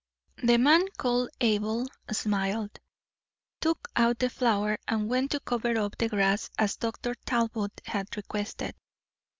The 0.41 0.57
man 0.57 0.87
called 0.97 1.29
Abel 1.41 1.85
smiled, 2.11 2.79
took 3.59 3.87
out 3.95 4.17
the 4.17 4.31
flower, 4.31 4.79
and 4.87 5.07
went 5.07 5.29
to 5.29 5.39
cover 5.39 5.77
up 5.77 5.95
the 5.99 6.09
grass 6.09 6.49
as 6.57 6.75
Dr. 6.77 7.13
Talbot 7.23 7.81
had 7.85 8.07
requested. 8.17 8.73